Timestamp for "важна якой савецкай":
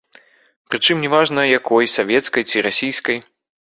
1.15-2.43